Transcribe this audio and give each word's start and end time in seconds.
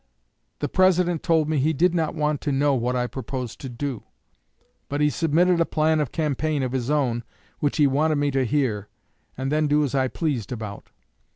The 0.61 0.67
President 0.67 1.21
told 1.21 1.47
me 1.47 1.59
he 1.59 1.73
did 1.73 1.93
not 1.93 2.15
want 2.15 2.41
to 2.41 2.51
know 2.51 2.73
what 2.73 2.95
I 2.95 3.05
proposed 3.05 3.61
to 3.61 3.69
do. 3.69 4.01
But 4.89 4.99
he 4.99 5.11
submitted 5.11 5.61
a 5.61 5.63
plan 5.67 5.99
of 5.99 6.11
campaign 6.11 6.63
of 6.63 6.71
his 6.71 6.89
own 6.89 7.23
which 7.59 7.77
he 7.77 7.85
wanted 7.85 8.15
me 8.15 8.31
to 8.31 8.43
hear 8.43 8.89
and 9.37 9.51
then 9.51 9.67
do 9.67 9.83
as 9.83 9.93
I 9.93 10.07
pleased 10.07 10.51
about. 10.51 10.89